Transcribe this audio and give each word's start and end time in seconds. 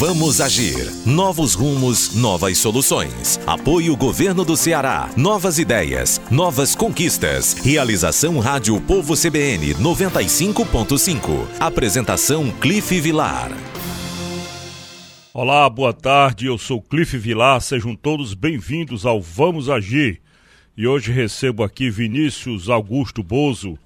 Vamos 0.00 0.40
agir. 0.40 0.90
Novos 1.04 1.52
rumos, 1.52 2.14
novas 2.14 2.56
soluções. 2.56 3.38
Apoio 3.46 3.94
Governo 3.94 4.46
do 4.46 4.56
Ceará. 4.56 5.10
Novas 5.14 5.58
ideias, 5.58 6.18
novas 6.30 6.74
conquistas. 6.74 7.52
Realização 7.52 8.38
Rádio 8.38 8.80
Povo 8.80 9.14
CBN 9.14 9.74
95.5. 9.74 11.46
Apresentação 11.60 12.50
Cliff 12.52 12.98
Vilar. 12.98 13.50
Olá, 15.34 15.68
boa 15.68 15.92
tarde. 15.92 16.46
Eu 16.46 16.56
sou 16.56 16.80
Cliff 16.80 17.18
Vilar. 17.18 17.60
Sejam 17.60 17.94
todos 17.94 18.32
bem-vindos 18.32 19.04
ao 19.04 19.20
Vamos 19.20 19.68
Agir. 19.68 20.22
E 20.78 20.86
hoje 20.86 21.12
recebo 21.12 21.62
aqui 21.62 21.90
Vinícius 21.90 22.70
Augusto 22.70 23.22
Bozo, 23.22 23.78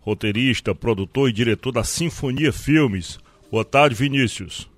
roteirista, 0.00 0.72
produtor 0.76 1.28
e 1.28 1.32
diretor 1.32 1.72
da 1.72 1.82
Sinfonia 1.82 2.52
Filmes. 2.52 3.18
Boa 3.50 3.64
tarde, 3.64 3.96
Vinícius. 3.96 4.68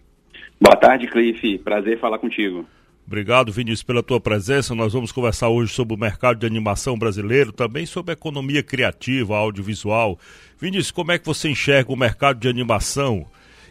Boa 0.61 0.77
tarde, 0.77 1.07
Cliff. 1.07 1.59
Prazer 1.59 1.99
falar 1.99 2.19
contigo. 2.19 2.67
Obrigado, 3.07 3.51
Vinícius, 3.51 3.83
pela 3.83 4.03
tua 4.03 4.21
presença. 4.21 4.75
Nós 4.75 4.93
vamos 4.93 5.13
conversar 5.13 5.49
hoje 5.49 5.73
sobre 5.73 5.95
o 5.95 5.99
mercado 5.99 6.41
de 6.41 6.47
animação 6.47 6.99
brasileiro, 6.99 7.53
também 7.53 7.87
sobre 7.87 8.11
a 8.11 8.13
economia 8.13 8.63
criativa, 8.63 9.37
audiovisual. 9.37 10.19
Vinícius, 10.61 10.91
como 10.91 11.13
é 11.13 11.19
que 11.19 11.25
você 11.25 11.49
enxerga 11.49 11.91
o 11.91 11.97
mercado 11.97 12.39
de 12.39 12.49
animação 12.49 13.25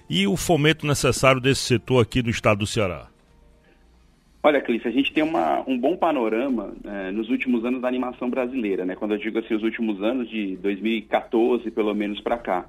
e 0.10 0.26
o 0.26 0.36
fomento 0.36 0.88
necessário 0.88 1.40
desse 1.40 1.62
setor 1.62 2.02
aqui 2.02 2.24
no 2.24 2.30
estado 2.30 2.60
do 2.60 2.66
Ceará? 2.66 3.10
Olha, 4.42 4.62
Cliff, 4.62 4.88
a 4.88 4.92
gente 4.92 5.12
tem 5.12 5.24
uma, 5.24 5.62
um 5.68 5.78
bom 5.78 5.98
panorama 5.98 6.74
é, 6.84 7.12
nos 7.12 7.30
últimos 7.30 7.66
anos 7.66 7.82
da 7.82 7.88
animação 7.88 8.30
brasileira, 8.30 8.86
né? 8.86 8.96
Quando 8.96 9.14
eu 9.14 9.18
digo 9.18 9.38
assim, 9.38 9.54
os 9.54 9.62
últimos 9.62 10.02
anos, 10.02 10.30
de 10.30 10.56
2014 10.58 11.70
pelo 11.70 11.94
menos 11.94 12.22
para 12.22 12.38
cá. 12.38 12.66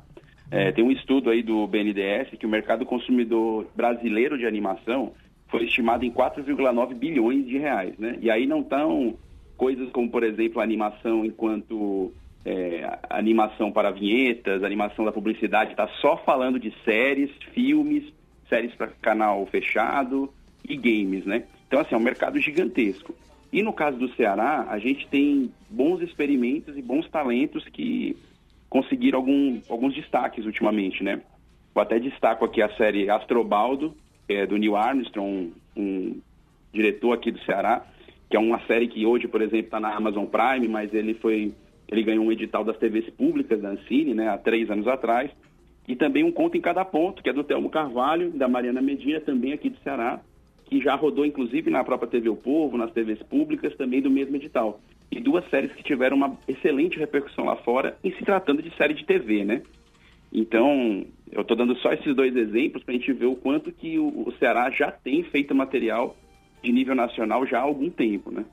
É, 0.51 0.73
tem 0.73 0.83
um 0.83 0.91
estudo 0.91 1.31
aí 1.31 1.43
do 1.43 1.67
BNDES 1.67 2.31
que 2.39 2.47
o 2.47 2.49
mercado 2.49 2.87
consumidor 2.87 3.67
brasileiro 3.77 4.39
de 4.39 4.47
animação 4.47 5.13
foi 5.49 5.65
estimado 5.65 6.05
em 6.05 6.11
4,9 6.11 6.95
bilhões 6.95 7.47
de 7.47 7.59
reais, 7.59 7.99
né? 7.99 8.19
E 8.21 8.31
aí 8.31 8.47
não 8.47 8.61
estão 8.61 9.15
coisas 9.57 9.91
como, 9.91 10.11
por 10.11 10.23
exemplo, 10.23 10.61
a 10.61 10.65
animação 10.65 11.25
enquanto 11.25 12.13
é, 12.45 12.99
animação 13.11 13.71
para 13.71 13.91
vinhetas, 13.91 14.63
animação 14.63 15.05
da 15.05 15.13
publicidade, 15.13 15.73
está 15.73 15.89
só 16.01 16.17
falando 16.17 16.59
de 16.59 16.73
séries, 16.85 17.31
filmes, 17.53 18.05
séries 18.49 18.75
para 18.75 18.89
canal 19.03 19.45
fechado 19.47 20.33
e 20.67 20.77
games, 20.77 21.25
né? 21.25 21.45
Então, 21.67 21.81
assim, 21.81 21.95
é 21.95 21.99
um 21.99 22.03
mercado 22.03 22.39
gigantesco. 22.41 23.15
E 23.53 23.63
no 23.63 23.73
caso 23.73 23.99
do 23.99 24.15
Ceará, 24.15 24.67
a 24.69 24.79
gente 24.79 25.07
tem 25.09 25.51
bons 25.69 26.01
experimentos 26.03 26.77
e 26.77 26.83
bons 26.83 27.09
talentos 27.09 27.65
que 27.69 28.17
conseguiram 28.69 29.19
algum, 29.19 29.61
alguns 29.69 29.95
destaques 29.95 30.45
ultimamente, 30.45 31.03
né? 31.03 31.21
Eu 31.75 31.83
até 31.83 31.99
destaco 31.99 32.45
aqui 32.45 32.61
a 32.61 32.69
série 32.77 33.09
Astrobaldo, 33.09 33.95
é, 34.29 34.47
do 34.47 34.57
Neil 34.57 34.77
Armstrong, 34.77 35.53
um, 35.77 35.81
um 35.81 36.21
diretor 36.73 37.13
aqui 37.13 37.31
do 37.31 37.39
Ceará, 37.41 37.85
que 38.29 38.37
é 38.37 38.41
uma 38.41 38.61
série 38.67 38.89
que 38.89 39.07
hoje, 39.07 39.27
por 39.27 39.41
exemplo, 39.41 39.67
está 39.67 39.81
na 39.81 39.95
Amazon 39.95 40.27
Prime, 40.27 40.69
mas 40.69 40.93
ele 40.93 41.15
foi 41.15 41.55
ele 41.91 42.03
ganhou 42.03 42.23
um 42.23 42.31
edital 42.31 42.63
das 42.65 42.77
TVs 42.77 43.09
públicas 43.11 43.63
da 43.63 43.71
Ancine, 43.71 44.13
né, 44.13 44.29
há 44.29 44.37
três 44.37 44.71
anos 44.71 44.87
atrás, 44.87 45.31
e 45.87 45.97
também 45.97 46.23
um 46.23 46.31
conto 46.31 46.55
em 46.55 46.61
cada 46.61 46.85
ponto, 46.85 47.23
que 47.23 47.31
é 47.31 47.33
do 47.33 47.43
Telmo 47.43 47.71
Carvalho, 47.71 48.31
da 48.31 48.47
Mariana 48.47 48.83
Medina, 48.83 49.21
também 49.21 49.55
aqui 49.55 49.71
do 49.71 49.79
Ceará, 49.79 50.21
que 50.67 50.83
já 50.83 50.95
rodou 50.95 51.25
inclusive 51.25 51.71
na 51.71 51.83
própria 51.83 52.11
TV 52.11 52.29
O 52.29 52.37
Povo, 52.37 52.77
nas 52.77 52.93
TVs 52.93 53.23
públicas, 53.23 53.75
também 53.77 54.03
do 54.03 54.11
mesmo 54.11 54.37
edital 54.37 54.79
e 55.11 55.21
duas 55.21 55.49
séries 55.49 55.73
que 55.73 55.83
tiveram 55.83 56.17
uma 56.17 56.37
excelente 56.47 56.99
repercussão 56.99 57.45
lá 57.45 57.57
fora, 57.57 57.97
em 58.05 58.13
se 58.13 58.25
tratando 58.25 58.63
de 58.63 58.75
série 58.77 58.95
de 58.95 59.05
TV, 59.05 59.45
né? 59.45 59.63
Então, 60.33 61.07
eu 61.33 61.41
estou 61.41 61.57
dando 61.57 61.77
só 61.79 61.93
esses 61.93 62.15
dois 62.15 62.37
exemplos 62.37 62.83
para 62.83 62.95
a 62.95 62.97
gente 62.97 63.13
ver 63.13 63.27
o 63.27 63.37
quanto 63.37 63.73
que 63.73 63.99
o, 63.99 64.07
o, 64.07 64.35
Ceará 64.39 64.71
já 64.71 64.91
tem 64.91 65.23
feito 65.23 65.55
material 65.55 66.17
de 66.63 66.71
nível 66.71 66.95
nacional 66.95 67.47
já 67.47 67.59
há 67.59 67.63
algum 67.63 67.89
tempo, 67.89 68.31
né? 68.31 68.45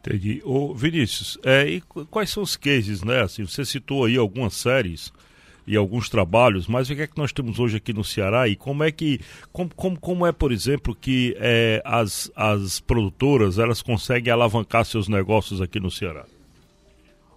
Entendi. 0.00 0.40
Ô, 0.44 0.74
Vinícius, 0.74 1.38
é, 1.44 1.68
e 1.68 1.80
quais 1.80 2.30
são 2.30 2.42
os 2.42 2.56
cases, 2.56 3.02
né? 3.02 3.22
Assim, 3.22 3.44
você 3.46 3.64
citou 3.64 4.04
aí 4.04 4.16
algumas 4.16 4.54
séries 4.54 5.12
e 5.66 5.76
alguns 5.76 6.08
trabalhos, 6.08 6.66
mas 6.66 6.90
o 6.90 6.94
que 6.94 7.02
é 7.02 7.06
que 7.06 7.16
nós 7.16 7.32
temos 7.32 7.58
hoje 7.58 7.76
aqui 7.76 7.92
no 7.92 8.04
Ceará 8.04 8.48
e 8.48 8.56
como 8.56 8.84
é 8.84 8.90
que, 8.90 9.20
como, 9.52 9.70
como, 9.74 9.98
como 9.98 10.26
é, 10.26 10.32
por 10.32 10.52
exemplo, 10.52 10.94
que 10.94 11.34
é, 11.38 11.82
as, 11.84 12.30
as 12.36 12.80
produtoras 12.80 13.58
elas 13.58 13.80
conseguem 13.80 14.32
alavancar 14.32 14.84
seus 14.84 15.08
negócios 15.08 15.60
aqui 15.60 15.80
no 15.80 15.90
Ceará? 15.90 16.24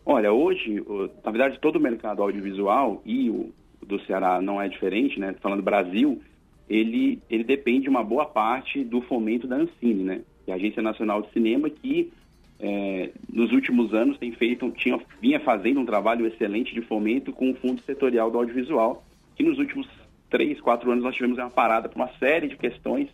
Olha, 0.06 0.32
hoje, 0.32 0.82
na 1.24 1.32
verdade, 1.32 1.60
todo 1.60 1.76
o 1.76 1.82
mercado 1.82 2.22
audiovisual 2.22 3.02
e 3.06 3.30
o 3.30 3.52
do 3.86 4.00
Ceará 4.06 4.42
não 4.42 4.62
é 4.62 4.68
diferente, 4.68 5.20
né? 5.20 5.34
Falando 5.42 5.64
Brasil, 5.64 6.22
ele, 6.70 7.20
ele 7.30 7.44
depende 7.44 7.84
de 7.84 7.90
uma 7.90 8.04
boa 8.04 8.26
parte 8.26 8.84
do 8.84 9.02
fomento 9.02 9.48
da 9.48 9.56
Ancine, 9.56 10.04
né? 10.04 10.22
Que 10.46 10.52
é 10.52 10.54
a 10.54 10.58
Agência 10.58 10.82
Nacional 10.82 11.22
de 11.22 11.32
Cinema 11.32 11.70
que 11.70 12.12
é, 12.60 13.12
nos 13.32 13.52
últimos 13.52 13.94
anos 13.94 14.18
tem 14.18 14.32
feito, 14.32 14.70
tinha, 14.72 15.00
vinha 15.22 15.40
fazendo 15.40 15.80
um 15.80 15.86
trabalho 15.86 16.26
excelente 16.26 16.74
de 16.74 16.82
fomento 16.82 17.32
com 17.32 17.52
o 17.52 17.56
Fundo 17.56 17.82
Setorial 17.84 18.32
do 18.32 18.38
Audiovisual, 18.40 19.06
que 19.36 19.44
nos 19.44 19.60
últimos 19.60 19.88
três, 20.30 20.60
quatro 20.60 20.92
anos 20.92 21.04
nós 21.04 21.16
tivemos 21.16 21.38
uma 21.38 21.50
parada 21.50 21.88
para 21.88 22.04
uma 22.04 22.12
série 22.18 22.48
de 22.48 22.58
questões 22.58 23.10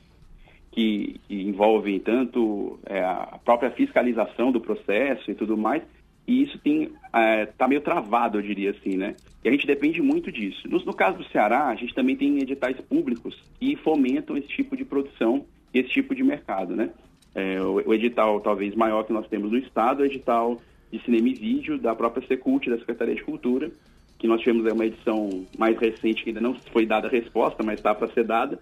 que, 0.71 1.19
que 1.27 1.41
envolvem 1.41 1.99
tanto 1.99 2.79
é, 2.85 3.03
a 3.03 3.39
própria 3.43 3.69
fiscalização 3.71 4.51
do 4.51 4.61
processo 4.61 5.29
e 5.29 5.35
tudo 5.35 5.57
mais, 5.57 5.83
e 6.25 6.41
isso 6.41 6.59
está 6.63 7.65
é, 7.65 7.67
meio 7.67 7.81
travado, 7.81 8.37
eu 8.37 8.41
diria 8.41 8.71
assim, 8.71 8.95
né? 8.95 9.15
E 9.43 9.49
a 9.49 9.51
gente 9.51 9.67
depende 9.67 10.01
muito 10.01 10.31
disso. 10.31 10.67
No, 10.69 10.79
no, 10.79 10.93
caso 10.93 11.17
do 11.17 11.25
Ceará, 11.25 11.67
a 11.67 11.75
gente 11.75 11.93
também 11.93 12.15
tem 12.15 12.37
editais 12.37 12.79
públicos 12.79 13.37
que 13.59 13.75
fomentam 13.75 14.37
esse 14.37 14.47
tipo 14.47 14.77
de 14.77 14.85
produção, 14.85 15.45
esse 15.73 15.89
tipo 15.89 16.15
de 16.15 16.23
mercado, 16.23 16.75
né? 16.75 16.91
É, 17.35 17.61
o, 17.61 17.89
o, 17.89 17.93
edital 17.93 18.39
talvez 18.41 18.75
maior 18.75 19.03
que 19.03 19.13
nós 19.13 19.27
temos 19.27 19.51
no 19.51 19.57
estado 19.57 20.03
é 20.03 20.07
o 20.07 20.09
edital 20.09 20.61
de 20.91 20.99
cinema 21.03 21.29
e 21.29 21.33
vídeo 21.33 21.77
da 21.77 21.95
própria 21.95 22.25
Secult, 22.27 22.69
da 22.69 22.77
Secretaria 22.77 23.15
de 23.15 23.23
Cultura, 23.23 23.71
que 24.19 24.27
nós 24.27 24.39
tivemos 24.41 24.71
uma 24.71 24.85
edição 24.85 25.45
mais 25.57 25.77
recente 25.77 26.23
que 26.23 26.29
ainda 26.29 26.39
não 26.39 26.53
foi 26.71 26.85
dada 26.85 27.07
a 27.07 27.11
resposta, 27.11 27.63
mas 27.63 27.79
está 27.79 27.95
para 27.95 28.07
ser 28.13 28.23
dada, 28.23 28.59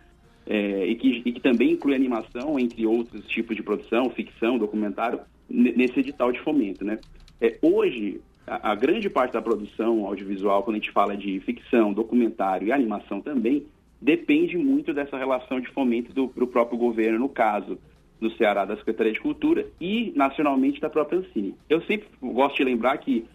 é, 0.48 0.86
e, 0.88 0.96
que, 0.96 1.22
e, 1.26 1.34
que, 1.34 1.42
também 1.42 1.72
inclui 1.72 1.94
animação, 1.94 2.58
entre 2.58 2.86
outros 2.86 3.28
tipos 3.28 3.56
de 3.56 3.62
produção, 3.62 4.10
ficção, 4.10 4.58
documentário, 4.58 5.20
nesse 5.50 6.00
edital 6.00 6.32
de 6.32 6.40
fomento. 6.40 6.84
Né? 6.84 6.98
É, 7.40 7.58
hoje, 7.62 8.22
a, 8.48 8.72
a, 8.72 8.76
grande 8.76 9.10
parte 9.10 9.34
da 9.34 9.42
produção 9.42 10.06
audiovisual, 10.06 10.64
quando 10.64 10.78
a 10.78 10.80
gente 10.80 10.92
fala 10.92 11.16
de 11.16 11.40
ficção, 11.42 11.94
documentário 11.94 12.70
e 12.70 12.72
animação 12.72 13.22
também, 13.22 13.66
depende 14.02 14.58
muito 14.58 14.94
dessa 14.94 15.18
relação 15.18 15.60
de 15.60 15.68
fomento 15.68 16.12
do, 16.12 16.28
do 16.28 16.48
próprio 16.48 16.78
governo, 16.78 17.20
no 17.20 17.30
caso 17.30 17.78
do 18.22 18.30
Ceará, 18.38 18.64
da 18.64 18.78
Secretaria 18.78 19.12
de 19.12 19.20
Cultura 19.20 19.66
e 19.82 20.14
nacionalmente 20.16 20.80
da 20.80 20.90
própria 20.90 21.20
Ancine. 21.20 21.56
Eu 21.68 21.82
sempre 21.82 22.08
gosto 22.22 22.58
de 22.58 22.64
lembrar 22.64 22.98
que 23.00 23.26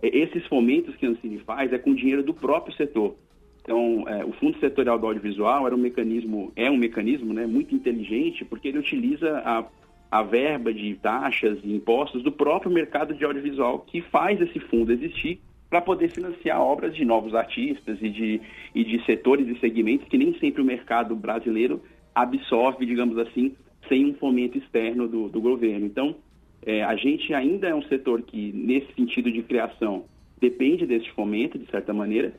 é, 0.00 0.16
esses 0.16 0.46
fomentos 0.46 0.94
que 0.94 1.04
a 1.04 1.10
Ancine 1.10 1.38
faz 1.40 1.72
é 1.72 1.78
com 1.78 1.92
dinheiro 1.92 2.22
do 2.22 2.32
próprio 2.32 2.74
setor. 2.76 3.16
Então, 3.62 4.04
é, 4.06 4.24
o 4.24 4.32
Fundo 4.32 4.56
Setorial 4.60 4.96
do 4.96 5.06
Audiovisual 5.06 5.66
era 5.66 5.74
um 5.74 5.78
mecanismo, 5.78 6.52
é 6.54 6.70
um 6.70 6.76
mecanismo 6.76 7.34
né, 7.34 7.46
muito 7.46 7.74
inteligente, 7.74 8.44
porque 8.44 8.68
ele 8.68 8.78
utiliza 8.78 9.42
a, 9.44 9.64
a 10.08 10.22
verba 10.22 10.72
de 10.72 10.94
taxas 10.94 11.58
e 11.64 11.74
impostos 11.74 12.22
do 12.22 12.30
próprio 12.30 12.70
mercado 12.70 13.12
de 13.12 13.24
audiovisual 13.24 13.80
que 13.80 14.00
faz 14.00 14.40
esse 14.40 14.60
fundo 14.60 14.92
existir 14.92 15.40
para 15.68 15.80
poder 15.80 16.08
financiar 16.08 16.60
obras 16.60 16.94
de 16.94 17.04
novos 17.04 17.34
artistas 17.34 17.98
e 18.00 18.08
de, 18.08 18.40
e 18.72 18.84
de 18.84 19.04
setores 19.04 19.48
e 19.48 19.58
segmentos 19.58 20.06
que 20.06 20.16
nem 20.16 20.32
sempre 20.38 20.62
o 20.62 20.64
mercado 20.64 21.16
brasileiro 21.16 21.82
absorve, 22.14 22.86
digamos 22.86 23.18
assim, 23.18 23.56
sem 23.88 24.06
um 24.06 24.14
fomento 24.14 24.58
externo 24.58 25.08
do, 25.08 25.28
do 25.28 25.40
governo. 25.40 25.86
Então, 25.86 26.16
é, 26.64 26.82
a 26.82 26.96
gente 26.96 27.32
ainda 27.32 27.68
é 27.68 27.74
um 27.74 27.82
setor 27.82 28.22
que, 28.22 28.52
nesse 28.52 28.92
sentido 28.94 29.30
de 29.30 29.42
criação, 29.42 30.04
depende 30.40 30.86
desse 30.86 31.10
fomento, 31.10 31.58
de 31.58 31.66
certa 31.70 31.92
maneira, 31.92 32.34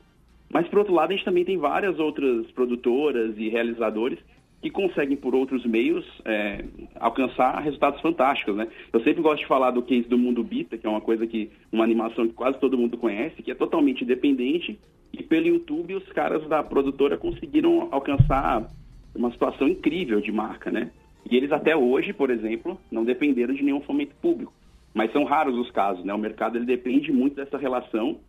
mas, 0.49 0.67
por 0.67 0.79
outro 0.79 0.93
lado, 0.93 1.11
a 1.11 1.15
gente 1.15 1.25
também 1.25 1.43
tem 1.43 1.57
várias 1.57 1.99
outras 1.99 2.49
produtoras 2.51 3.37
e 3.37 3.49
realizadores 3.49 4.17
que 4.61 4.69
conseguem, 4.69 5.15
por 5.15 5.35
outros 5.35 5.65
meios, 5.65 6.05
é, 6.25 6.63
alcançar 6.95 7.59
resultados 7.59 8.01
fantásticos, 8.01 8.55
né? 8.55 8.67
Eu 8.91 9.01
sempre 9.01 9.21
gosto 9.21 9.41
de 9.41 9.47
falar 9.47 9.71
do 9.71 9.83
case 9.83 10.07
do 10.07 10.17
Mundo 10.17 10.43
Bita, 10.43 10.77
que 10.77 10.87
é 10.87 10.89
uma 10.89 11.01
coisa 11.01 11.27
que, 11.27 11.51
uma 11.71 11.83
animação 11.83 12.27
que 12.27 12.33
quase 12.33 12.59
todo 12.59 12.77
mundo 12.77 12.97
conhece, 12.97 13.43
que 13.43 13.51
é 13.51 13.55
totalmente 13.55 14.03
independente, 14.03 14.79
e 15.13 15.21
pelo 15.21 15.47
YouTube 15.47 15.95
os 15.95 16.07
caras 16.11 16.47
da 16.47 16.63
produtora 16.63 17.17
conseguiram 17.17 17.87
alcançar 17.91 18.67
uma 19.15 19.31
situação 19.31 19.67
incrível 19.67 20.21
de 20.21 20.31
marca, 20.31 20.71
né? 20.71 20.91
E 21.29 21.35
eles 21.35 21.51
até 21.51 21.75
hoje, 21.75 22.13
por 22.13 22.29
exemplo, 22.29 22.79
não 22.91 23.03
dependeram 23.03 23.53
de 23.53 23.63
nenhum 23.63 23.81
fomento 23.81 24.15
público. 24.21 24.53
Mas 24.93 25.11
são 25.11 25.23
raros 25.23 25.57
os 25.57 25.69
casos, 25.71 26.03
né? 26.05 26.13
O 26.13 26.17
mercado 26.17 26.57
ele 26.57 26.65
depende 26.65 27.11
muito 27.11 27.35
dessa 27.35 27.57
relação 27.57 28.19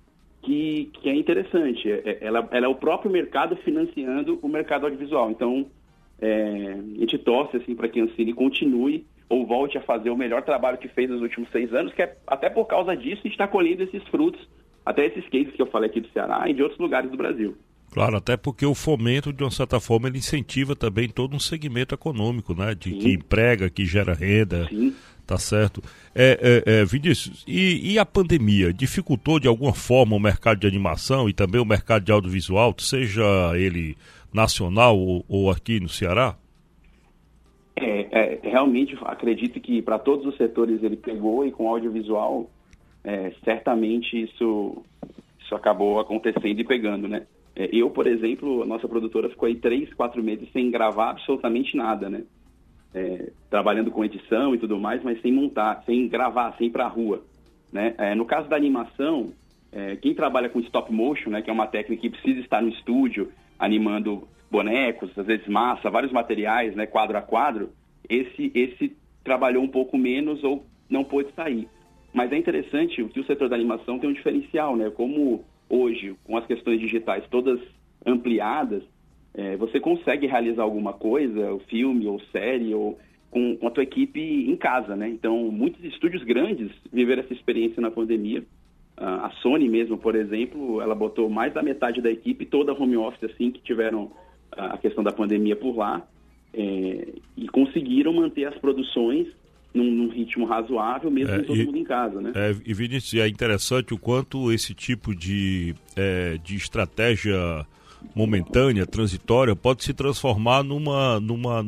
que, 0.43 0.91
que 0.95 1.09
é 1.09 1.15
interessante. 1.15 1.91
É, 1.91 2.03
é, 2.05 2.19
ela, 2.21 2.49
ela 2.51 2.67
é 2.67 2.69
o 2.69 2.75
próprio 2.75 3.11
mercado 3.11 3.57
financiando 3.57 4.39
o 4.43 4.49
mercado 4.49 4.85
audiovisual. 4.85 5.31
Então, 5.31 5.67
é, 6.21 6.73
a 6.73 7.01
gente 7.01 7.19
torce 7.19 7.57
assim, 7.57 7.75
para 7.75 7.89
que 7.89 8.01
a 8.01 8.05
Ancine 8.05 8.33
continue 8.33 9.07
ou 9.29 9.47
volte 9.47 9.79
a 9.79 9.83
fazer 9.83 10.11
o 10.11 10.17
melhor 10.17 10.43
trabalho 10.43 10.79
que 10.79 10.89
fez 10.89 11.09
nos 11.09 11.21
últimos 11.21 11.51
seis 11.51 11.73
anos, 11.73 11.93
que 11.93 12.03
é 12.03 12.17
até 12.27 12.49
por 12.49 12.65
causa 12.67 12.97
disso 12.97 13.21
a 13.21 13.29
gente 13.29 13.33
está 13.33 13.47
colhendo 13.47 13.83
esses 13.83 14.03
frutos, 14.09 14.49
até 14.85 15.07
esses 15.07 15.29
cases 15.29 15.53
que 15.53 15.61
eu 15.61 15.67
falei 15.67 15.91
aqui 15.91 16.01
do 16.01 16.09
Ceará 16.09 16.49
e 16.49 16.55
de 16.55 16.63
outros 16.63 16.81
lugares 16.81 17.11
do 17.11 17.17
Brasil. 17.17 17.55
Claro, 17.91 18.17
até 18.17 18.37
porque 18.37 18.67
o 18.67 18.75
fomento, 18.75 19.33
de 19.33 19.43
uma 19.43 19.51
certa 19.51 19.81
forma, 19.81 20.09
ele 20.09 20.19
incentiva 20.19 20.77
também 20.77 21.09
todo 21.09 21.35
um 21.35 21.41
segmento 21.41 21.95
econômico, 21.95 22.55
né? 22.55 22.75
De 22.75 22.91
Sim. 22.91 22.99
que 22.99 23.13
emprega, 23.13 23.71
que 23.71 23.85
gera 23.87 24.15
renda. 24.15 24.67
Sim. 24.69 24.95
Tá 25.27 25.37
certo. 25.37 25.83
É, 26.15 26.63
é, 26.67 26.81
é, 26.81 26.85
Vinícius, 26.87 27.45
e, 27.47 27.93
e, 27.93 27.99
a 27.99 28.07
pandemia 28.07 28.73
dificultou 28.73 29.39
de 29.39 29.47
alguma 29.47 29.75
forma 29.75 30.17
o 30.17 30.19
mercado 30.19 30.61
de 30.61 30.67
animação 30.67 31.29
e 31.29 31.35
também 31.35 31.61
o 31.61 31.67
mercado 31.67 32.03
de 32.03 32.11
audiovisual, 32.11 32.75
seja 32.79 33.23
ele 33.55 33.95
nacional 34.33 34.99
ou, 34.99 35.23
ou 35.29 35.51
aqui 35.51 35.81
no 35.81 35.89
Ceará? 35.89 36.35
É, 37.77 38.09
é 38.11 38.41
realmente 38.43 38.97
acredito 39.03 39.61
que 39.61 39.83
para 39.83 39.99
todos 39.99 40.25
os 40.25 40.37
setores 40.39 40.83
ele 40.83 40.97
pegou 40.97 41.45
e 41.45 41.53
com 41.53 41.69
audiovisual 41.69 42.51
é, 43.05 43.33
certamente 43.45 44.23
isso, 44.23 44.83
isso 45.39 45.55
acabou 45.55 46.01
acontecendo 46.01 46.59
e 46.59 46.65
pegando, 46.65 47.07
né? 47.07 47.27
É, 47.59 47.69
eu, 47.73 47.91
por 47.91 48.07
exemplo, 48.07 48.63
a 48.63 48.67
nossa 48.67 48.89
produtora 48.89 49.29
ficou 49.29 49.47
aí 49.47 49.57
três, 49.57 49.93
quatro 49.93 50.23
meses 50.23 50.49
sem 50.53 50.71
gravar 50.71 51.11
absolutamente 51.11 51.77
nada, 51.77 52.09
né? 52.09 52.23
é, 52.95 53.31
trabalhando 53.51 53.91
com 53.91 54.05
edição 54.05 54.55
e 54.55 54.59
tudo 54.59 54.79
mais, 54.79 55.03
mas 55.03 55.21
sem 55.21 55.33
montar, 55.33 55.83
sem 55.85 56.09
gravar, 56.09 56.55
sem 56.57 56.69
ir 56.69 56.71
para 56.71 56.85
a 56.85 56.89
rua. 56.89 57.23
Né? 57.73 57.95
É, 57.99 58.15
no 58.15 58.25
caso 58.25 58.49
da 58.49 58.57
animação, 58.57 59.33
é, 59.71 59.97
quem 59.97 60.15
trabalha 60.15 60.49
com 60.49 60.61
stop 60.61 60.93
motion, 60.93 61.31
né, 61.31 61.43
que 61.43 61.51
é 61.51 61.53
uma 61.53 61.67
técnica 61.67 62.03
que 62.03 62.11
precisa 62.11 62.41
estar 62.41 62.63
no 62.63 62.69
estúdio 62.69 63.31
animando 63.59 64.27
bonecos, 64.51 65.17
às 65.19 65.27
vezes 65.27 65.47
massa, 65.47 65.91
vários 65.91 66.13
materiais, 66.13 66.75
né, 66.75 66.87
quadro 66.87 67.19
a 67.19 67.23
quadro, 67.23 67.71
esse, 68.09 68.51
esse 68.55 68.97
trabalhou 69.23 69.63
um 69.63 69.69
pouco 69.69 69.99
menos 69.99 70.43
ou 70.43 70.65
não 70.89 71.05
pôde 71.05 71.31
sair. 71.35 71.69
Mas 72.15 72.33
é 72.33 72.39
interessante 72.39 73.05
que 73.05 73.21
o 73.21 73.27
setor 73.27 73.51
da 73.51 73.57
animação 73.57 73.99
tem 73.99 74.09
um 74.09 74.15
diferencial, 74.15 74.75
né? 74.75 74.89
Como 74.89 75.45
hoje, 75.69 76.15
com 76.25 76.37
as 76.37 76.47
questões 76.47 76.81
digitais 76.81 77.25
todas 77.31 77.61
ampliadas, 78.05 78.83
é, 79.35 79.57
você 79.57 79.79
consegue 79.79 80.27
realizar 80.27 80.63
alguma 80.63 80.93
coisa, 80.93 81.53
o 81.53 81.61
filme 81.61 82.07
ou 82.07 82.21
série, 82.33 82.75
ou 82.75 82.99
com, 83.31 83.57
com, 83.57 83.67
a 83.67 83.71
tua 83.71 83.83
equipe 83.83 84.21
em 84.21 84.57
casa, 84.57 84.97
né? 84.97 85.09
Então, 85.09 85.51
muitos 85.53 85.85
estúdios 85.85 86.25
grandes 86.25 86.71
viveram 86.93 87.23
essa 87.23 87.35
experiência 87.35 87.81
na 87.81 87.91
pandemia. 87.91 88.43
A 88.97 89.31
Sony 89.43 89.69
mesmo, 89.69 89.97
por 89.97 90.17
exemplo, 90.17 90.81
ela 90.81 90.95
botou 90.95 91.31
mais 91.31 91.55
da 91.55 91.63
metade 91.63 92.03
da 92.03 92.11
equipe 92.11 92.45
toda 92.45 92.73
home 92.73 92.97
office, 92.97 93.31
assim, 93.31 93.53
que 93.53 93.61
tiveram 93.61 94.11
a 94.51 94.77
questão 94.77 95.05
da 95.05 95.13
pandemia 95.13 95.55
por 95.55 95.77
lá, 95.77 96.05
é, 96.53 97.09
e 97.37 97.47
conseguiram 97.49 98.13
manter 98.13 98.47
as 98.47 98.59
produções 98.59 99.29
num, 99.75 99.91
num, 99.91 100.09
ritmo 100.09 100.45
razoável, 100.45 101.11
mesmo 101.11 101.35
é, 101.35 101.43
todo 101.43 101.61
e, 101.61 101.67
mundo 101.67 101.79
em 101.79 101.85
casa, 101.85 102.21
né? 102.21 102.33
É, 102.35 102.55
e 102.65 102.75
Vinícius, 102.75 103.23
é 103.23 103.29
interessante 103.29 103.95
o 103.95 103.99
quanto 103.99 104.53
esse 104.53 104.75
tipo 104.75 105.15
de, 105.15 105.75
é, 105.97 106.39
de 106.43 106.57
estratégia 106.57 107.67
momentânea, 108.15 108.87
transitória, 108.87 109.55
pode 109.55 109.85
se 109.85 109.93
transformar 109.93 110.63
numa, 110.63 111.21
numa, 111.21 111.63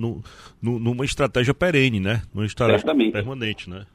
numa 0.63 1.05
estratégia 1.05 1.53
perene, 1.53 2.01
né? 2.01 2.23
Numa 2.35 2.47
estratégia 2.47 2.81
Certamente. 2.81 3.13
permanente, 3.13 3.69
né? 3.69 3.87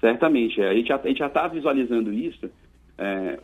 Certamente. 0.00 0.60
A 0.62 0.74
gente 0.74 0.88
já 1.18 1.26
está 1.26 1.46
visualizando 1.46 2.12
isso. 2.12 2.50
É, 2.98 3.38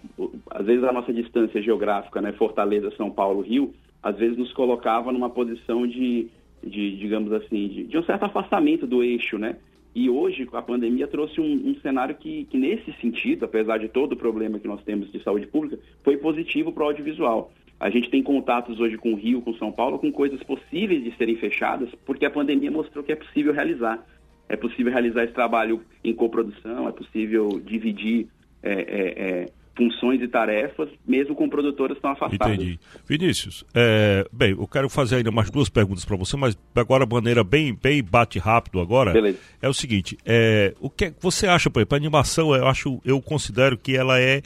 às 0.50 0.67
vezes 0.67 0.85
a 0.85 0.93
nossa 0.93 1.12
distância 1.12 1.62
geográfica, 1.62 2.21
né, 2.21 2.33
Fortaleza, 2.33 2.93
São 2.97 3.11
Paulo, 3.11 3.41
Rio, 3.41 3.75
às 4.03 4.17
vezes 4.17 4.37
nos 4.37 4.53
colocava 4.53 5.11
numa 5.11 5.31
posição 5.31 5.87
de, 5.87 6.29
de 6.62 6.97
digamos 6.97 7.33
assim, 7.33 7.69
de, 7.69 7.85
de, 7.85 7.99
um 7.99 8.05
certo 8.05 8.25
afastamento 8.25 8.87
do 8.87 9.03
eixo, 9.03 9.38
né? 9.38 9.56
E 9.97 10.11
hoje, 10.11 10.47
a 10.53 10.61
pandemia 10.61 11.09
trouxe 11.09 11.41
um, 11.41 11.71
um 11.71 11.75
cenário 11.81 12.15
que, 12.17 12.45
que, 12.51 12.59
nesse 12.59 12.93
sentido, 13.01 13.47
apesar 13.47 13.79
de 13.79 13.89
todo 13.89 14.13
o 14.13 14.17
problema 14.17 14.59
que 14.59 14.69
nós 14.69 14.85
temos 14.85 15.11
de 15.11 15.23
saúde 15.23 15.47
pública, 15.47 15.79
foi 16.05 16.19
positivo 16.19 16.71
para 16.71 16.83
o 16.83 16.87
audiovisual. 16.89 17.51
A 17.81 17.89
gente 17.89 18.11
tem 18.11 18.23
contatos 18.23 18.79
hoje 18.79 18.99
com 18.99 19.15
o 19.15 19.17
Rio, 19.17 19.41
com 19.41 19.55
São 19.55 19.73
Paulo, 19.73 19.99
com 19.99 20.13
coisas 20.13 20.43
possíveis 20.43 21.03
de 21.03 21.17
serem 21.17 21.37
fechadas, 21.37 21.89
porque 22.05 22.27
a 22.27 22.31
pandemia 22.31 22.71
mostrou 22.71 23.03
que 23.03 23.11
é 23.11 23.17
possível 23.17 23.55
realizar. 23.55 24.07
É 24.51 24.55
possível 24.55 24.93
realizar 24.93 25.25
esse 25.25 25.33
trabalho 25.33 25.81
em 26.05 26.13
coprodução, 26.13 26.87
é 26.87 26.93
possível 26.93 27.59
dividir 27.65 28.29
é, 28.63 28.73
é, 28.73 28.77
é, 28.77 29.49
funções 29.76 30.23
e 30.23 30.26
tarefas, 30.26 30.88
mesmo 31.06 31.34
com 31.34 31.49
produtoras 31.49 31.99
tão 32.00 32.11
afastadas. 32.11 32.55
Entendi. 32.55 32.81
Vinícius, 33.06 33.64
é, 33.75 34.26
bem, 34.32 34.52
eu 34.52 34.67
quero 34.67 34.88
fazer 34.88 35.17
ainda 35.17 35.31
mais 35.31 35.50
duas 35.50 35.69
perguntas 35.69 36.05
para 36.05 36.17
você, 36.17 36.37
mas 36.37 36.58
agora 36.75 37.05
de 37.05 37.14
maneira 37.14 37.44
bem, 37.44 37.75
bem 37.75 38.02
bate 38.02 38.38
rápido 38.38 38.81
agora. 38.81 39.12
Beleza. 39.12 39.38
É 39.61 39.69
o 39.69 39.75
seguinte, 39.75 40.17
é, 40.25 40.75
o 40.81 40.88
que 40.88 41.12
você 41.20 41.46
acha, 41.46 41.69
por 41.69 41.81
exemplo, 41.81 41.94
a 41.94 41.99
animação, 41.99 42.55
eu 42.55 42.67
acho, 42.67 43.00
eu 43.05 43.20
considero 43.20 43.76
que 43.76 43.94
ela 43.94 44.19
é 44.19 44.43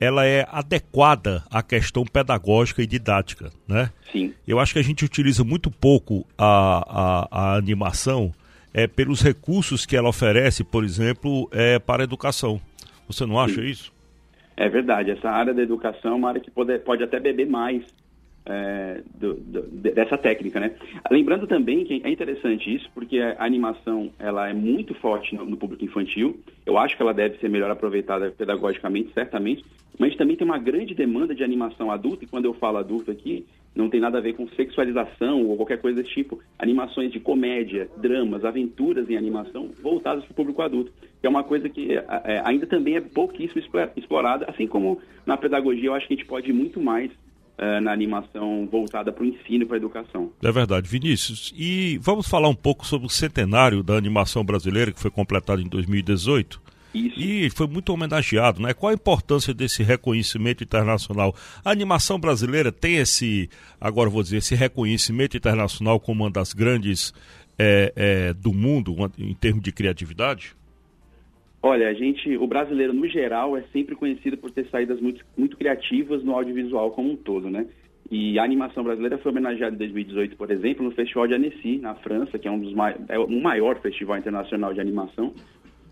ela 0.00 0.26
é 0.26 0.44
adequada 0.50 1.44
à 1.48 1.62
questão 1.62 2.04
pedagógica 2.04 2.82
e 2.82 2.86
didática, 2.88 3.52
né? 3.68 3.88
Sim. 4.10 4.34
Eu 4.48 4.58
acho 4.58 4.72
que 4.72 4.80
a 4.80 4.82
gente 4.82 5.04
utiliza 5.04 5.44
muito 5.44 5.70
pouco 5.70 6.26
a, 6.36 7.28
a, 7.30 7.52
a 7.52 7.56
animação 7.56 8.34
é, 8.74 8.88
pelos 8.88 9.22
recursos 9.22 9.86
que 9.86 9.96
ela 9.96 10.08
oferece, 10.08 10.64
por 10.64 10.82
exemplo, 10.82 11.48
é, 11.52 11.78
para 11.78 12.02
a 12.02 12.04
educação. 12.04 12.60
Você 13.06 13.24
não 13.24 13.38
acha 13.38 13.60
Sim. 13.60 13.66
isso? 13.66 13.92
É 14.56 14.68
verdade. 14.68 15.10
Essa 15.10 15.30
área 15.30 15.54
da 15.54 15.62
educação 15.62 16.12
é 16.12 16.16
uma 16.16 16.28
área 16.28 16.40
que 16.40 16.50
pode, 16.50 16.78
pode 16.80 17.02
até 17.02 17.18
beber 17.18 17.46
mais 17.46 17.84
é, 18.44 19.00
do, 19.14 19.34
do, 19.34 19.62
dessa 19.62 20.18
técnica, 20.18 20.58
né? 20.58 20.72
Lembrando 21.10 21.46
também 21.46 21.84
que 21.84 22.02
é 22.04 22.10
interessante 22.10 22.74
isso, 22.74 22.90
porque 22.94 23.18
a 23.18 23.44
animação 23.44 24.10
ela 24.18 24.48
é 24.48 24.52
muito 24.52 24.94
forte 24.94 25.34
no, 25.34 25.44
no, 25.44 25.56
público 25.56 25.84
infantil. 25.84 26.40
Eu 26.66 26.76
acho 26.76 26.96
que 26.96 27.02
ela 27.02 27.14
deve 27.14 27.38
ser 27.38 27.48
melhor 27.48 27.70
aproveitada 27.70 28.30
pedagogicamente, 28.30 29.12
certamente. 29.12 29.64
Mas 29.98 30.16
também 30.16 30.36
tem 30.36 30.46
uma 30.46 30.58
grande 30.58 30.94
demanda 30.94 31.34
de 31.34 31.44
animação 31.44 31.90
adulta. 31.90 32.24
E 32.24 32.26
quando 32.26 32.46
eu 32.46 32.54
falo 32.54 32.78
adulto 32.78 33.10
aqui, 33.10 33.46
não 33.74 33.88
tem 33.88 34.00
nada 34.00 34.18
a 34.18 34.20
ver 34.20 34.34
com 34.34 34.46
sexualização 34.48 35.46
ou 35.46 35.56
qualquer 35.56 35.80
coisa 35.80 36.02
desse 36.02 36.14
tipo. 36.14 36.38
Animações 36.58 37.10
de 37.10 37.18
comédia, 37.18 37.88
dramas, 37.96 38.44
aventuras 38.44 39.08
em 39.08 39.16
animação 39.16 39.70
voltadas 39.82 40.24
para 40.24 40.32
o 40.32 40.34
público 40.34 40.62
adulto, 40.62 40.92
que 41.20 41.26
é 41.26 41.30
uma 41.30 41.42
coisa 41.42 41.68
que 41.68 41.92
é, 41.92 42.04
é, 42.24 42.42
ainda 42.44 42.66
também 42.66 42.96
é 42.96 43.00
pouquíssimo 43.00 43.62
explorada. 43.96 44.44
Assim 44.48 44.66
como 44.66 45.00
na 45.24 45.36
pedagogia, 45.36 45.86
eu 45.86 45.94
acho 45.94 46.06
que 46.06 46.14
a 46.14 46.16
gente 46.16 46.28
pode 46.28 46.50
ir 46.50 46.52
muito 46.52 46.80
mais 46.80 47.10
uh, 47.10 47.80
na 47.80 47.92
animação 47.92 48.68
voltada 48.70 49.10
para 49.10 49.24
o 49.24 49.26
ensino 49.26 49.64
e 49.64 49.66
para 49.66 49.76
a 49.76 49.78
educação. 49.78 50.30
É 50.42 50.52
verdade, 50.52 50.88
Vinícius. 50.88 51.52
E 51.56 51.98
vamos 52.02 52.28
falar 52.28 52.48
um 52.48 52.54
pouco 52.54 52.86
sobre 52.86 53.06
o 53.06 53.10
centenário 53.10 53.82
da 53.82 53.96
animação 53.96 54.44
brasileira, 54.44 54.92
que 54.92 55.00
foi 55.00 55.10
completado 55.10 55.62
em 55.62 55.68
2018. 55.68 56.60
Isso. 56.94 57.18
E 57.18 57.50
foi 57.50 57.66
muito 57.66 57.90
homenageado, 57.90 58.60
né? 58.60 58.74
Qual 58.74 58.90
a 58.90 58.94
importância 58.94 59.54
desse 59.54 59.82
reconhecimento 59.82 60.62
internacional? 60.62 61.34
A 61.64 61.70
animação 61.70 62.18
brasileira 62.18 62.70
tem 62.70 62.96
esse, 62.96 63.48
agora 63.80 64.10
vou 64.10 64.22
dizer, 64.22 64.38
esse 64.38 64.54
reconhecimento 64.54 65.36
internacional 65.36 65.98
como 65.98 66.24
uma 66.24 66.30
das 66.30 66.52
grandes 66.52 67.14
é, 67.58 67.92
é, 67.96 68.32
do 68.34 68.52
mundo 68.52 68.94
em 69.18 69.34
termos 69.34 69.62
de 69.62 69.72
criatividade? 69.72 70.54
Olha, 71.62 71.88
a 71.88 71.94
gente, 71.94 72.36
o 72.36 72.46
brasileiro 72.46 72.92
no 72.92 73.06
geral 73.06 73.56
é 73.56 73.62
sempre 73.72 73.94
conhecido 73.94 74.36
por 74.36 74.50
ter 74.50 74.66
saídas 74.68 75.00
muito, 75.00 75.24
muito 75.36 75.56
criativas 75.56 76.22
no 76.24 76.34
audiovisual 76.34 76.90
como 76.90 77.12
um 77.12 77.16
todo, 77.16 77.48
né? 77.48 77.66
E 78.10 78.38
a 78.38 78.42
animação 78.42 78.82
brasileira 78.82 79.16
foi 79.18 79.30
homenageada 79.30 79.74
em 79.74 79.78
2018, 79.78 80.36
por 80.36 80.50
exemplo, 80.50 80.84
no 80.84 80.90
Festival 80.90 81.28
de 81.28 81.34
Annecy, 81.34 81.78
na 81.78 81.94
França, 81.94 82.38
que 82.38 82.48
é 82.48 82.50
um 82.50 82.58
dos 82.58 82.74
é 83.08 83.18
o 83.18 83.40
maior 83.40 83.80
festival 83.80 84.18
internacional 84.18 84.74
de 84.74 84.80
animação. 84.80 85.32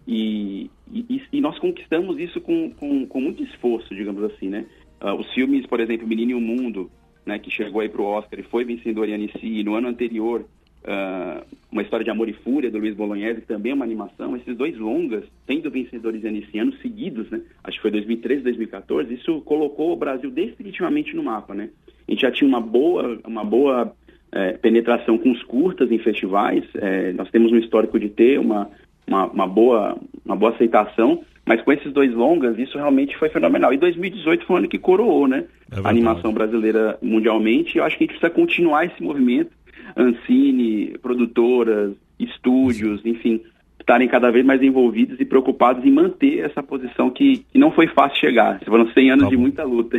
E, 0.07 0.71
e, 0.93 1.23
e 1.33 1.41
nós 1.41 1.59
conquistamos 1.59 2.19
isso 2.19 2.41
com, 2.41 2.71
com, 2.71 3.07
com, 3.07 3.21
muito 3.21 3.43
esforço, 3.43 3.95
digamos 3.95 4.23
assim, 4.25 4.49
né? 4.49 4.67
Uh, 5.01 5.15
os 5.15 5.33
filmes, 5.33 5.67
por 5.67 5.81
exemplo, 5.81 6.07
Menino 6.07 6.33
e 6.33 6.35
o 6.35 6.41
Mundo, 6.41 6.91
né, 7.25 7.39
que 7.39 7.51
chegou 7.51 7.81
aí 7.81 7.89
para 7.89 8.03
o 8.03 8.07
Oscar 8.07 8.41
e 8.41 8.45
foi 8.45 8.65
vencedor 8.65 9.09
em 9.09 9.15
Annecy, 9.15 9.47
e 9.47 9.63
no 9.63 9.75
ano 9.75 9.89
anterior 9.89 10.45
uh, 10.85 11.45
uma 11.71 11.83
história 11.83 12.05
de 12.05 12.11
amor 12.11 12.29
e 12.29 12.33
fúria 12.33 12.71
do 12.71 12.79
Luiz 12.79 12.95
Bolognese, 12.95 13.41
que 13.41 13.47
também 13.47 13.73
é 13.73 13.75
uma 13.75 13.85
animação. 13.85 14.37
Esses 14.37 14.57
dois 14.57 14.77
longas, 14.79 15.25
sendo 15.47 15.71
vencedores 15.71 16.23
nesse 16.23 16.59
ano 16.59 16.73
seguidos, 16.77 17.31
né? 17.31 17.41
Acho 17.63 17.77
que 17.77 17.83
foi 17.83 17.91
2013, 17.91 18.43
2014. 18.43 19.15
Isso 19.15 19.41
colocou 19.43 19.93
o 19.93 19.97
Brasil 19.97 20.31
definitivamente 20.31 21.15
no 21.15 21.23
mapa, 21.23 21.55
né? 21.55 21.71
A 22.07 22.11
gente 22.11 22.23
já 22.23 22.31
tinha 22.31 22.49
uma 22.49 22.61
boa, 22.61 23.21
uma 23.27 23.45
boa 23.45 23.95
é, 24.33 24.53
penetração 24.53 25.19
com 25.19 25.31
os 25.31 25.43
curtas 25.45 25.91
em 25.91 25.99
festivais. 25.99 26.65
É, 26.75 27.13
nós 27.13 27.31
temos 27.31 27.53
um 27.53 27.59
histórico 27.59 27.99
de 27.99 28.09
ter 28.09 28.39
uma, 28.39 28.71
uma, 29.11 29.27
uma, 29.27 29.47
boa, 29.47 29.99
uma 30.25 30.37
boa 30.37 30.53
aceitação. 30.53 31.23
Mas 31.45 31.61
com 31.63 31.73
esses 31.73 31.93
dois 31.93 32.13
longas, 32.15 32.59
isso 32.59 32.79
realmente 32.79 33.17
foi 33.17 33.29
fenomenal. 33.29 33.75
E 33.75 33.77
2018 33.77 34.47
foi 34.47 34.55
um 34.55 34.59
ano 34.61 34.69
que 34.69 34.79
coroou, 34.79 35.27
né? 35.27 35.45
É 35.73 35.81
a 35.83 35.89
animação 35.89 36.33
brasileira 36.33 36.97
mundialmente. 37.03 37.77
E 37.77 37.79
eu 37.79 37.85
acho 37.85 37.99
que 37.99 38.05
a 38.05 38.07
gente 38.07 38.19
precisa 38.19 38.33
continuar 38.33 38.87
esse 38.87 39.03
movimento 39.03 39.51
Ancine, 39.97 40.97
produtoras, 41.03 41.95
estúdios, 42.19 43.05
enfim, 43.05 43.41
estarem 43.79 44.09
cada 44.09 44.31
vez 44.31 44.45
mais 44.45 44.63
envolvidos 44.63 45.19
e 45.21 45.25
preocupados 45.25 45.85
em 45.85 45.91
manter 45.91 46.39
essa 46.39 46.63
posição 46.63 47.11
que, 47.11 47.39
que 47.51 47.59
não 47.59 47.73
foi 47.73 47.89
fácil 47.89 48.19
chegar. 48.19 48.61
Foram 48.65 48.91
100 48.93 49.11
anos 49.11 49.25
tá 49.25 49.31
de 49.31 49.37
muita 49.37 49.65
luta. 49.65 49.99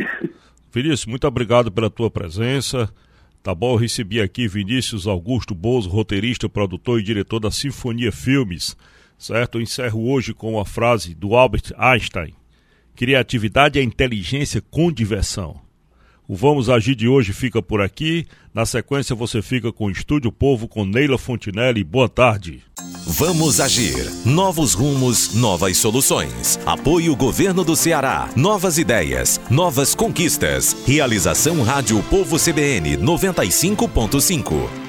Vinícius, 0.72 1.06
muito 1.06 1.26
obrigado 1.26 1.70
pela 1.70 1.90
tua 1.90 2.10
presença. 2.10 2.90
Tá 3.42 3.54
bom, 3.54 3.72
eu 3.72 3.76
recebi 3.76 4.20
aqui 4.20 4.46
Vinícius 4.46 5.06
Augusto 5.06 5.54
Bozo, 5.54 5.90
roteirista, 5.90 6.48
produtor 6.48 7.00
e 7.00 7.02
diretor 7.02 7.40
da 7.40 7.50
Sinfonia 7.50 8.12
Filmes. 8.12 8.76
Certo? 9.22 9.58
Eu 9.58 9.62
encerro 9.62 10.10
hoje 10.10 10.34
com 10.34 10.58
a 10.58 10.64
frase 10.64 11.14
do 11.14 11.36
Albert 11.36 11.72
Einstein: 11.78 12.34
Criatividade 12.96 13.78
é 13.78 13.82
inteligência 13.82 14.60
com 14.60 14.90
diversão. 14.90 15.60
O 16.26 16.34
Vamos 16.34 16.68
Agir 16.68 16.96
de 16.96 17.06
hoje 17.06 17.32
fica 17.32 17.62
por 17.62 17.80
aqui. 17.80 18.26
Na 18.52 18.66
sequência, 18.66 19.14
você 19.14 19.40
fica 19.40 19.70
com 19.70 19.86
o 19.86 19.90
Estúdio 19.92 20.32
Povo 20.32 20.66
com 20.66 20.84
Neila 20.84 21.18
Fontinelli. 21.18 21.84
Boa 21.84 22.08
tarde. 22.08 22.64
Vamos 23.06 23.60
Agir. 23.60 24.10
Novos 24.24 24.74
rumos, 24.74 25.34
novas 25.34 25.76
soluções. 25.76 26.58
Apoio 26.66 27.14
Governo 27.14 27.62
do 27.62 27.76
Ceará. 27.76 28.28
Novas 28.34 28.76
ideias, 28.76 29.40
novas 29.48 29.94
conquistas. 29.94 30.76
Realização 30.84 31.62
Rádio 31.62 32.02
Povo 32.10 32.36
CBN 32.38 32.96
95.5. 32.96 34.81